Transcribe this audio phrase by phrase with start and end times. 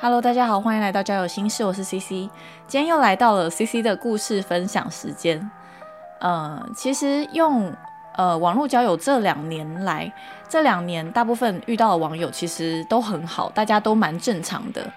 [0.00, 2.30] Hello，大家好，欢迎来到交友心事，我是 CC，
[2.68, 5.50] 今天又来到了 CC 的故事分享时间。
[6.20, 7.74] 呃，其实用
[8.14, 10.12] 呃网络交友这两年来，
[10.48, 14.88] 这两年大部分遇到的网友其实都很好，大家都蛮正常的。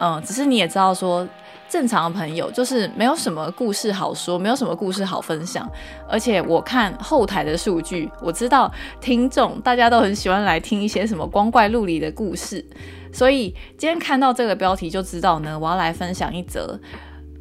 [0.00, 1.26] 嗯，只是你也知道说，
[1.68, 5.68] 正常的朋友就是没有什么故事好说，没有什么故事好分享。
[6.08, 12.64] 而且我看后台的数据，我知道听众大家都很喜欢来听一些什么光怪陆离的故事。
[13.12, 16.78] 所以今天看到这个标题就知道呢，我要来分享一则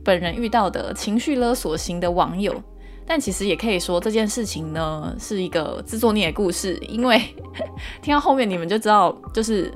[0.04, 2.54] 本人遇到的情绪勒索型的网友。
[3.10, 7.18] 但其实也可以说这件事情呢是一个自作孽的故事，因为
[8.02, 9.72] 听到后面你们就知道，就是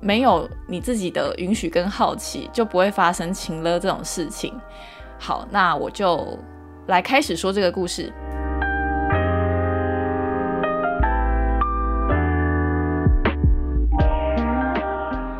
[0.00, 4.58] 没有你自己的允许跟好奇，就不会发生情勒这种事情。
[5.18, 6.38] 好，那我就
[6.86, 8.10] 来开始说这个故事。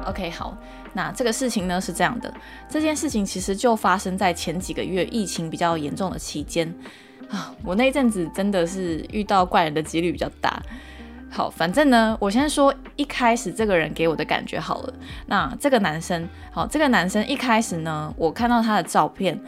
[0.05, 0.55] OK，好，
[0.93, 2.33] 那这个事情呢是这样的，
[2.69, 6.75] 这件事情其实就发生在前几个月疫情比较严重的期间
[7.31, 10.61] 啊，我那阵子真的是遇到怪人的几率比较大。
[11.31, 14.93] 好，反正呢，我先说一开始这个人给我的感觉好了，
[15.27, 19.41] 那这个男生，好，这个男生一开始呢，我看到他的照片。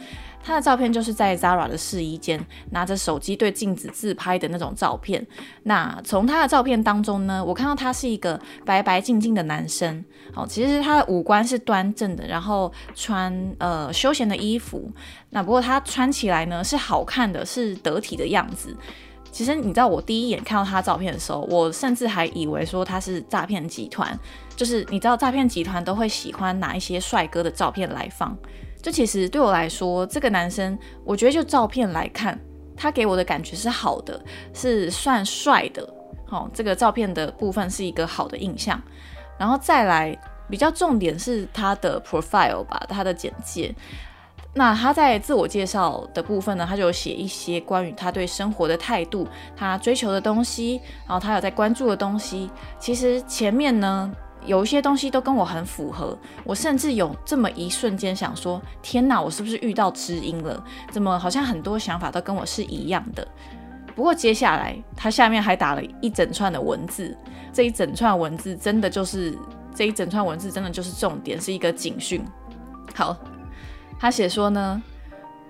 [0.45, 2.37] 他的照片就是在 Zara 的试衣间
[2.71, 5.25] 拿着手机对镜子自拍的那种照片。
[5.63, 10.03] 那从他的照片当中呢，我看到他是一个白白净净的男生。
[10.33, 14.91] 好，其实他的五官是端正的，然后穿呃休闲的衣服。
[15.29, 18.75] 那不过他穿起来呢是好看的，是得体的样子。
[19.33, 24.17] 其实你知道，我第一眼看到他照片的时候，我甚至还以为说他是诈骗集团。
[24.55, 28.37] 就是你知道，诈骗集团都会喜欢拿一些帅哥的照片来放。
[28.79, 32.39] 就其实对我来说，这个男生，我觉得就照片来看，
[32.77, 34.23] 他给我的感觉是好的，
[34.53, 35.91] 是算帅的。
[36.27, 38.79] 好，这个照片的部分是一个好的印象。
[39.39, 40.15] 然后再来
[40.47, 43.73] 比较重点是他的 profile 吧，他的简介。
[44.53, 52.49] 那他在自我介绍的部分呢，他就写一些关于他对生活的态度，他追求的东西，然后他有在关注的东西。
[52.79, 54.11] 其实前面呢。
[54.45, 60.61] 有一些东西都跟我很符合，我甚至有这么一瞬间想说：天哪，我是不是遇到知音了？
[60.91, 63.25] 怎么好像很多想法都跟我是一样的？
[63.95, 67.17] 不过接下来他下面还打了一整串的文字，
[67.53, 69.33] 这一整串文字真的就是
[69.73, 72.21] 这一整串文字真的就是重点，是一个警讯。
[72.93, 73.15] 好，
[74.03, 74.83] 他写说呢，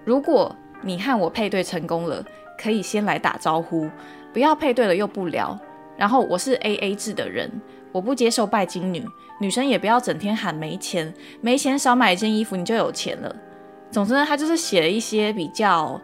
[0.06, 2.24] 如果你和我配对成功了，
[2.56, 3.90] 可以先来打招呼，
[4.32, 5.60] 不要配对了又不聊。
[5.98, 7.52] 然后我是 A A 制的人。
[7.92, 9.04] 我不接受拜金女，
[9.40, 13.36] 女生也不要整天喊没钱，没钱少买一件衣服你就有钱了。
[13.90, 16.00] 总之呢，他就是写了一些比较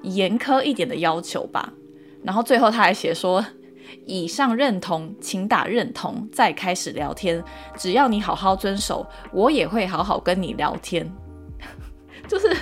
[0.00, 1.70] 严苛一点的要求吧。
[2.24, 3.44] 然后最后他还写说，
[4.06, 7.44] 以上认同，请打认同，再开始聊天。
[7.76, 11.06] 只要你好好遵守，我也会好好跟你聊天。
[12.30, 12.56] 就是，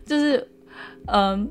[0.06, 0.48] 就是，
[1.06, 1.48] 嗯。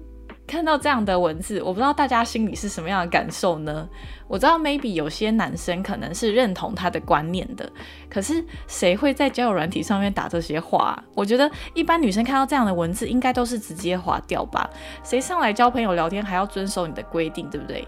[0.48, 3.90] 看到这样的文字，我不知道大家心里是什么样的感受呢？
[4.28, 7.68] 我知道 maybe 有些男生可能是认同他的观念的，
[8.08, 11.04] 可是谁会在交友软体上面打这些话？
[11.16, 14.70] 我觉得一般女生看到这样的文字，应该都是直接划掉吧？
[15.04, 17.84] 谁上来交朋友聊天还要遵守你的规定，对不对？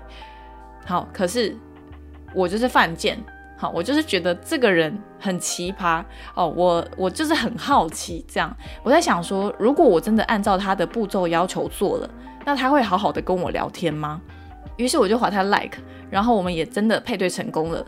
[0.83, 1.55] 好，可是
[2.33, 3.23] 我就是犯贱，
[3.57, 6.03] 好，我就是觉得这个人很奇葩
[6.35, 12.09] 哦，我我就是很好奇，这样我在想说，如果我真的按照他的步骤要求做了。
[12.45, 14.21] 那他会好好的跟我聊天吗？
[14.77, 15.77] 于是我就划他 like，
[16.09, 17.85] 然后我们也真的配对成功了。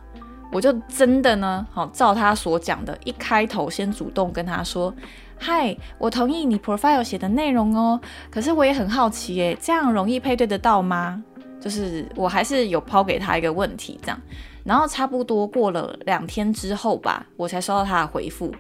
[0.52, 4.94] 我就真的呢，好照他所讲的，一开头先主动跟他说
[5.40, 8.02] ：“嗨，我同意你 profile 写的内容哦。
[8.30, 11.24] 可是我也很好奇，耶，这样容易配对得到吗？
[11.60, 14.22] 就是我还是有抛给他一个问题，这样。
[14.64, 18.54] 然后差不多过了两天之后吧，我才收到他的回复。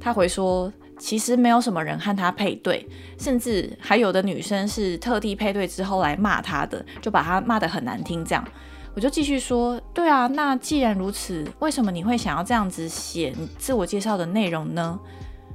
[0.00, 0.72] 他回说。
[0.98, 2.86] 其实没有什么人和他配对，
[3.18, 8.24] 甚至还有的女生是特地配对之后来骂他的，就把他骂得很难听。
[8.24, 8.48] 这样，
[8.94, 14.96] 我就继续说，对啊，那既然如此，为什么你会想要这样子写自我介绍的内容呢？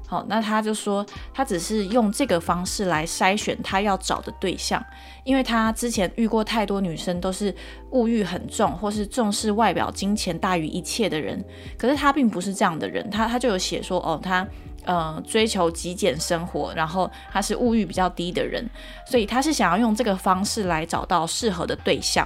[0.10, 4.82] 好，那他就说他只是用这个方式来筛选他要找的对象，
[5.26, 7.54] 因为他之前遇过太多女生都是
[7.92, 11.44] 物欲很重，或是重视外表、金钱大于一切的人。
[11.78, 14.48] 可是他并不是这样的人，他他就有写说，哦，他
[14.86, 18.66] 呃追求极简生活，然后他是物欲比较低的人，
[19.06, 22.26] 所以他是想要用这个方式来找到适合的对象。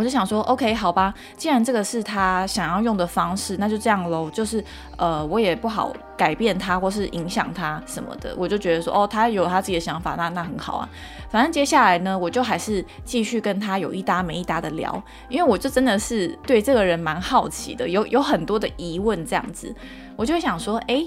[0.00, 4.30] 我就想说，OK，好吧，既然这个是他想要用的方式，那就这样喽。
[4.30, 4.64] 就是
[4.96, 8.34] 呃，我也不好改变他或是影响他什么的。
[8.38, 10.88] 我就觉得说，哦，他有他自己的想法，那那很好啊。
[11.28, 19.74] 反正接下来呢，我就还是继续跟他有一搭没一搭的聊，因为我就真的是对这个人蛮好奇的，有有很多的疑问这样子。
[20.16, 21.04] 我就会想说，哎，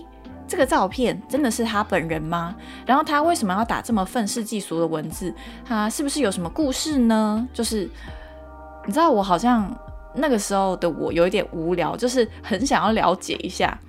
[0.47, 2.55] 这个照片真的是他本人吗？
[2.85, 5.33] 然后他为什么要打这么愤世嫉俗的文字？
[5.65, 7.47] 他是不是有什么故事呢？
[7.51, 7.89] 就是。
[8.85, 9.73] 你知道我好像
[10.15, 13.79] 那个时候的我有一点无聊，就是很想要了解一下。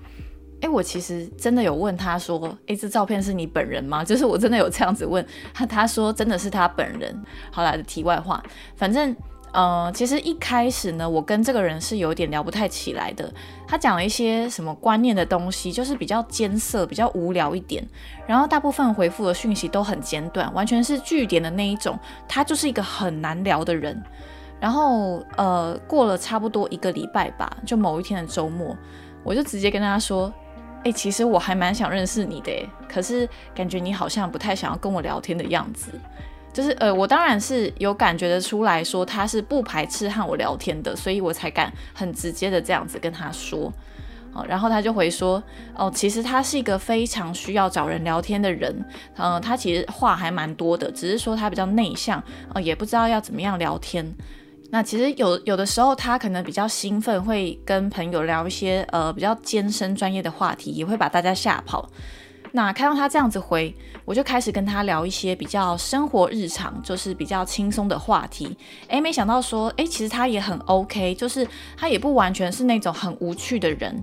[0.60, 7.22] 哎，我其实真的有问他说：“哎，这照片是你本人吗？”就是我真的有这样子问他，他说真的是他本人。
[7.50, 8.42] 好来的题外话，
[8.74, 9.14] 反正
[9.52, 13.30] 呃，其实一开始呢，我跟这个人是有点聊不太起来的。
[13.68, 17.86] 他讲了一些什么观念的东西，就是比较艰涩、比较无聊一点。
[18.26, 21.98] 然后大部分回复的讯息都很简短，完全是句点的那一种。
[22.26, 24.02] 他就是一个很难聊的人。
[24.60, 28.76] 然后，呃，过了差不多一个礼拜吧，就某一天的周末，
[29.22, 30.32] 我就直接跟他说
[30.84, 35.90] ：“哎，其实我还蛮想认识你的，可是感觉你好像不太想要跟我聊天的样子。”
[36.50, 43.72] 就是，呃，我当然是有感觉得出来说他是不排斥和我聊天的，所以我才敢很直接的这样子跟他说。
[44.32, 45.42] 哦，然后他就回说
[45.76, 48.84] ：“哦，其实他是一个非常需要找人聊天的人，
[49.16, 52.22] 嗯，他其实话还蛮多的，只是说他比较内向，
[52.52, 54.14] 呃，也不知道要怎么样聊天。”
[54.74, 61.88] 那其实有有的时候，他可能比较兴奋，会跟朋友聊一些呃比较艰深专业的话题，也会把大家吓跑。
[62.50, 63.72] 那看到他这样子回，
[64.04, 68.56] 我就开始跟他聊一些比较生活日常，就是比较轻松的话题。
[68.88, 71.46] 诶，没想到说，诶，其实他也很 OK，就是
[71.76, 74.02] 他也不完全是那种很无趣的人。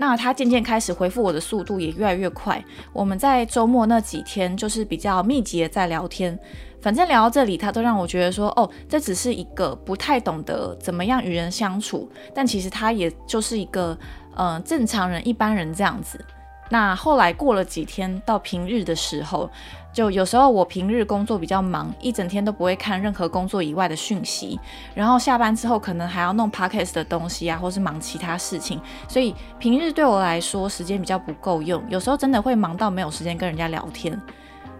[0.00, 2.64] 那他渐渐开始回复我的速度也越来越快。
[2.94, 6.38] 我们在周末那几天，就是比较密集的在聊天。
[6.80, 13.98] 反正聊到这里，他都让我觉得说，哦，这只是一个不太懂得怎么样与人相处，但其实他也就是一个，
[14.36, 16.24] 呃，正常人、一般人这样子。
[16.70, 19.50] 那后来过了几天，到平日的时候，
[19.90, 24.60] 就有时候我平日工作比较忙，一整天都不会看任何工作以外的讯息，
[24.94, 28.78] 然后下班之后可能还要弄 podcast 的东西啊，或是忙其他事情，
[29.08, 34.20] 所以平日对我来说时间比较不够用，有时候真的会忙到没有时间跟人家聊天。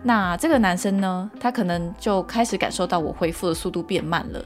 [0.02, 4.44] 那这个男生呢，他可能就开始感受到我回复的速度变慢了，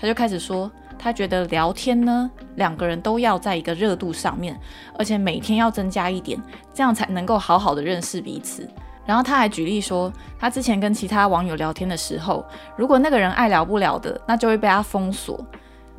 [0.00, 4.58] 他就开始说，他觉得聊天呢，两个人都要在一个热度上面，
[4.98, 6.40] 而且每天要增加一点，
[6.72, 8.68] 这样才能够好好的认识彼此。
[9.04, 12.44] 然后他还举例说，他之前跟其他网友聊天的时候，
[12.76, 15.44] 如果那个人爱聊不了的，那就会被他封锁。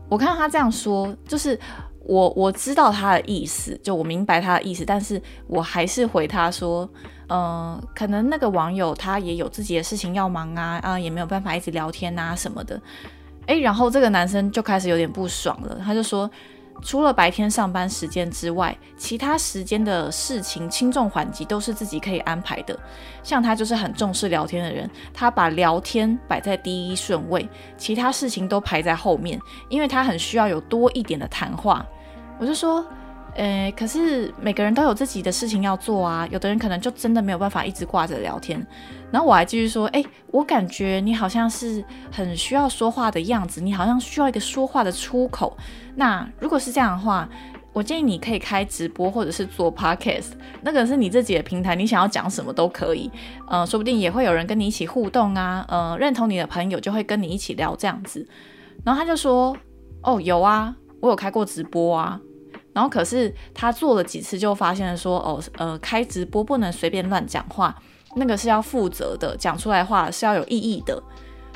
[0.08, 1.60] 我看到他这样说，就是
[2.06, 6.90] 我我知道他的意思，就我明白他的意思，但是我还是回他说。
[7.30, 12.80] 嗯，可能那个网友他也有自己的事情要忙啊，啊，也没有办法一直聊天啊什么的。
[13.48, 16.30] 诶，然后这个男生就开始有点不爽了，他就说，
[16.84, 22.78] 除了白天上班时间之外，其他时间的事情轻重缓急都是自己可以安排的。
[23.24, 29.40] 像他就是很重视聊天的人，他把聊天摆在第一顺位，其他事情都排在后面，
[29.70, 31.86] 因为他很需要有多一点的谈话。
[32.38, 32.86] 我就说。
[33.36, 38.66] 呃，可是每个人都有自己的事情要做啊，有的人可能就真的没有办法一直挂着聊天。
[39.12, 45.58] 然后我还继续说，哎，我感觉你好像是很需要说话的样子，你好像需要一个说话的出口。
[45.96, 47.28] 那如果是这样的话，
[47.72, 53.12] 我建议你可以开直播或者是做 podcast，那个是你自己的平台，你想要讲什么都可以。
[53.50, 58.28] 嗯，说不定也会有人跟你一起互动啊，呃，认同你的朋友就会跟你一起聊这样子。
[58.84, 59.58] 然后他就说，
[60.04, 62.20] 哦，有啊，我有开过直播啊。
[62.74, 67.76] 然后可是他做了几次，就发现说，哦，呃，开直播不能随便乱讲话，
[68.16, 71.02] 那个是要负责的，讲出来话是要有意义的。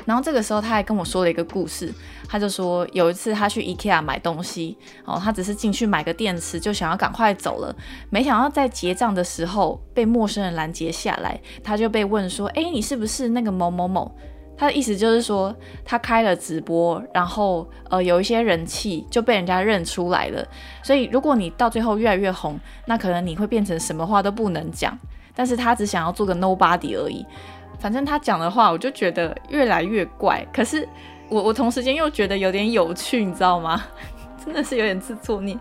[0.06, 1.92] 然后这个时候他还跟我说了一个故事，
[2.26, 7.76] 他就说有一次他去 IKEA 买东西，哦，他只是进去买个电池，就想要赶快走了，
[8.08, 14.10] 没想到在结账的时候被陌生人拦截下来，他就被问说，哎，你是不是那个某某某？
[14.58, 20.44] 他的意思就是说，他开了直播，然后呃有一些人气就被人家认出来了。
[20.82, 24.98] 所以如果你到最后越来越红，那可能你会变成什么话都不能讲。
[25.34, 27.24] 但是他只想要做个 nobody 而已。
[27.78, 30.44] 反正他讲的话，我就觉得越来越怪。
[30.52, 30.86] 可是
[31.28, 33.80] 我我同时间又觉得有点有趣，你知道吗？
[34.44, 35.56] 真的是有点自作孽。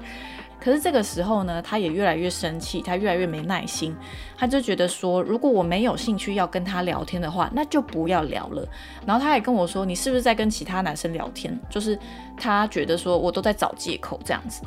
[0.60, 3.96] 可是这个时候呢，他也越来越生气，他越来越没耐心，
[4.36, 8.68] 他就觉得说，如果我没有兴趣要跟他聊天的话，那就不要聊了。
[9.06, 11.58] 然后他也跟我说，你是不是在跟其他男生聊天？
[11.70, 11.98] 就是
[12.36, 14.64] 他觉得说我都在找借口这样子。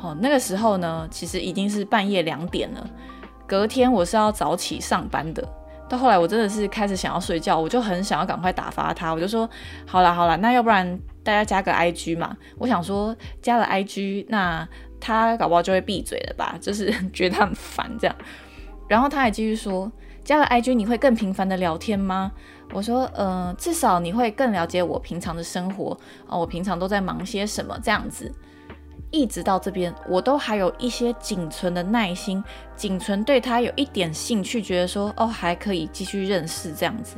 [0.00, 2.90] 哦，那个时候呢，其实已经是半夜两点了，
[3.46, 5.46] 隔天我是要早起上班的。
[5.88, 9.48] 到后来我真的是开始想要睡觉，我就很想要赶快打发他，我就说
[9.86, 12.34] 好了好了，那要不然大家加个 I G 嘛？
[12.58, 14.66] 我想说加了 I G，那
[15.04, 16.56] 他搞不好就会闭嘴了吧？
[16.62, 18.16] 就是觉得他很烦这样。
[18.88, 19.90] 然后他还继续说，
[20.22, 22.30] 加了 I G 你会更频繁的聊天吗？
[22.72, 28.32] 我说，呃，至少你会更了解我平常的生活啊，我平常都在忙些什么这样子。
[29.10, 32.42] 一直到这边，我都还有一些仅存的耐心，
[32.74, 37.16] 仅存对他有一点兴趣，觉得说哦还可以继续认识这样子。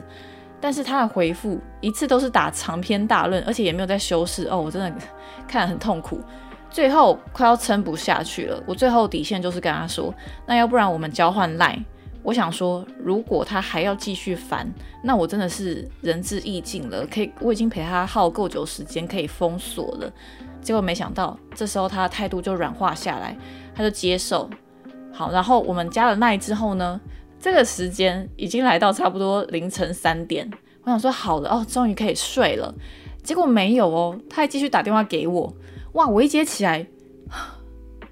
[0.60, 5.06] 但是他的回复一次都是打长篇大论，而且也没有在修饰哦，我真的
[5.46, 6.20] 看得很痛苦。
[6.74, 10.12] 最后快要撑不下去了，我最后底线就是跟他说，
[10.44, 11.78] 那要不然我们交换赖。
[12.24, 14.68] 我想说，如果他还要继续烦，
[15.00, 20.12] 那我真的是仁至义尽了，可以我已经陪他耗够久时间，可以封锁了。
[20.60, 23.36] 结果没想到，这时候他的态度就软化下来，
[23.72, 24.50] 他就接受。
[25.12, 27.00] 好，然后我们加了赖之后呢，
[27.38, 30.50] 这个时间已经来到差不多凌晨三点。
[30.82, 32.74] 我想说好了哦，终于可以睡了。
[33.22, 35.54] 结果没有哦，他还继续打电话给我。
[35.94, 36.86] 哇，我一接起来，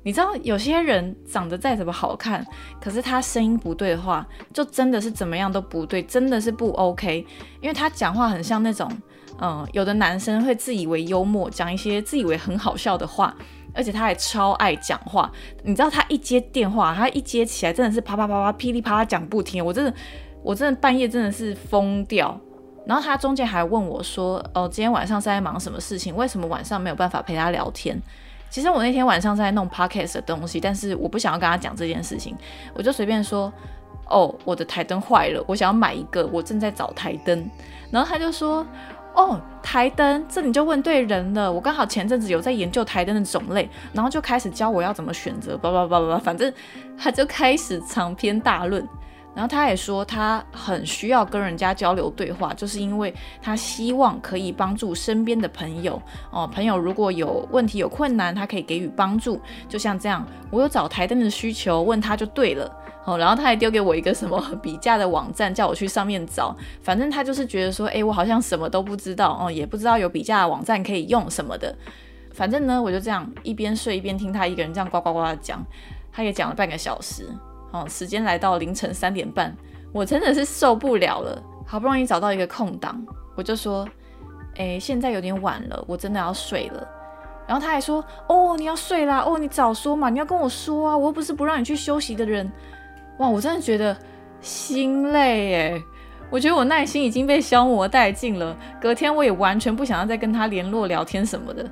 [0.02, 2.44] 你知道有些人长得再怎么好看，
[2.80, 7.26] 可是他声音不对的话，就真的是怎么样都不对，真的是不 OK。
[7.60, 8.90] 因为他讲话很像那种。
[9.40, 13.34] 嗯，有的男生会自以为幽默，讲一些自以为很好笑的话，
[13.74, 15.32] 而且他还超爱讲话。
[15.64, 19.64] 你知道他一接电话，他一接起来真的是啪啪啪啪噼里啪啦讲不停。
[19.64, 19.92] 我真的，
[20.44, 22.40] 我真的半夜真的是疯掉。
[22.86, 26.14] 然后他中间还问我说：“哦，今天晚上是在忙什么事情？
[26.16, 28.00] 为什么晚上没有办法陪他聊天？”
[28.50, 32.36] 其实我那天晚上在弄 podcast 的东西，但是我不想要跟他讲这件事情，
[32.74, 33.52] 我就随便说
[34.08, 37.48] ：“哦，我的台灯坏了，我想要买一个，我正在找台灯。”
[37.90, 38.66] 然后他就说。
[39.14, 41.52] 哦，台灯，这你就问对人了。
[41.52, 46.50] 我刚好前阵子有在研究台灯的种类，然后就开始教我要怎么选择，叭叭叭叭，反正
[46.96, 48.88] 他就开始长篇大论。
[49.34, 59.40] 然后他也说他很需要跟人家交流对话，就是因为他希望可以帮助身边的朋友哦，朋友如果有问题有困难，他可以给予帮助。
[59.68, 62.70] 就像这样，我有找台灯的需求，问他就对了。
[63.04, 66.54] 哦，然后他还丢给我一个什么比价的网站，叫我去上面找。
[66.82, 71.74] 反正他就是觉得说，哎，我好像什么都不知道哦，也不知道有比价的网站可以用什么的。
[72.32, 75.64] 反正呢，我就这样一边睡一边听他一个人这样呱呱呱的讲。
[76.12, 77.26] 他也讲了半个小时。
[77.72, 79.54] 哦，时间来到凌晨三点半，
[79.92, 81.42] 我真的是受不了了。
[81.66, 83.88] 好不容易找到一个空档，我就说，
[84.56, 86.86] 哎，现在有点晚了，我真的要睡了。
[87.46, 89.20] 然后他还说，哦，你要睡啦？
[89.26, 92.50] 哦，你早说嘛，你要跟我说啊，我又不是不让你去休息的人。
[93.18, 93.96] 哇，我真的觉得
[94.40, 95.82] 心累哎！
[96.30, 98.56] 我觉得我耐心已经被消磨殆尽了。
[98.80, 101.68] 隔天我也完全不想要再跟他联络聊天什么的。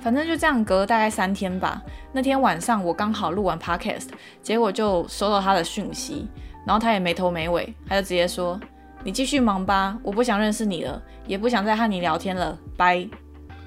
[0.00, 1.82] 反正就这样隔了大概三天吧。
[2.12, 4.08] 那天晚上我刚好录完 podcast，
[4.42, 6.28] 结果就收到他的讯息，
[6.66, 8.58] 然后他也没头没尾，他就直接说
[9.04, 13.08] ：“你继续忙吧，我不想认识你了，也不想再和你聊天了，拜。”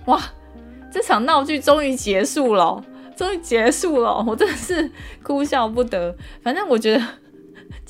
[0.06, 0.20] 哇，
[0.92, 2.84] 这场闹剧终于结束了。
[3.14, 4.90] 终于结束了，我真的是
[5.22, 6.16] 哭笑不得。
[6.42, 7.04] 反正我觉得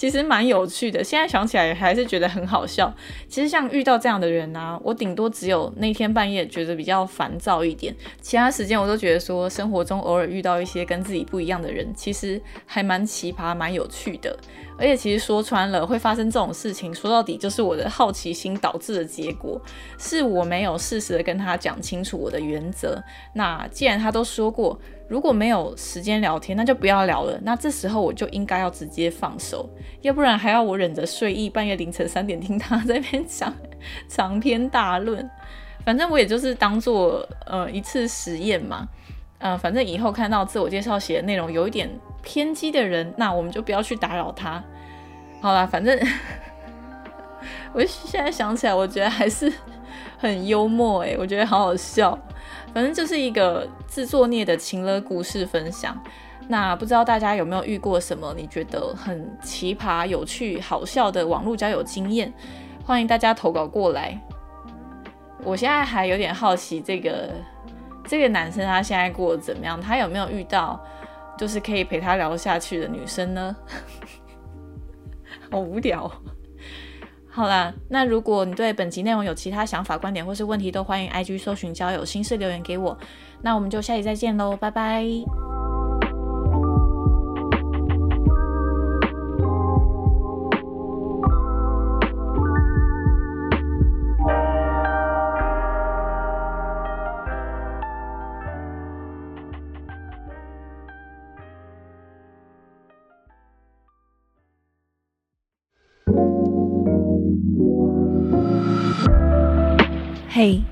[0.02, 2.92] 其实蛮有趣的，现在想起来还是觉得很好笑。
[3.28, 14.36] 其实像遇到这样的人啊，我顶多只有那天半夜觉得比较烦躁一点，其他时间我都觉得说生活中偶尔遇到一些跟自己不一样的人，其实还蛮奇葩、蛮有趣的。
[14.76, 19.62] 而且其实说穿了，会发生这种事情，说到底就是我的好奇心导致的结果，
[20.00, 23.00] 是我没有适时的跟他讲清楚我的原则。
[23.36, 27.40] 那既然他都说过，如果没有时间聊天，那就不要聊了。
[27.44, 29.70] 那这时候我就应该要直接放手，
[30.02, 33.54] 要不然还要我忍着睡意，半夜凌晨三点听他在那边讲
[34.08, 35.30] 长篇大论。
[35.84, 38.88] 反正我也就是当做呃一次实验嘛。
[39.40, 41.90] 嗯，反正以后看到自我介绍写的内容有一点。
[42.24, 44.64] 偏激的人，那我们就不要去打扰他。
[45.42, 46.00] 好啦，反正
[47.74, 49.52] 我现在想起来，我觉得还是
[50.20, 52.16] 很幽默诶，我觉得好好笑。
[52.76, 56.00] 反正就是一个自作孽的情乐故事分享。
[56.52, 62.32] 那不知道大家有没有遇过什么你觉得很奇葩、有趣、好笑的网络交友经验？
[62.84, 64.20] 欢迎大家投稿过来。
[65.46, 67.30] 我现在还有点好奇，这个
[68.06, 69.80] 这个男生他现在过得怎么样？
[69.80, 70.78] 他有没有遇到？
[71.38, 73.56] 就是可以陪他聊下去的女生呢，
[75.50, 76.12] 好无聊。
[77.30, 82.98] 好啦，那如果你对本集内容有其他想法、观点或是问题，都欢迎 IG 搜寻交友心事留言给我。
[83.42, 85.61] 那我们就下期再见喽，拜拜。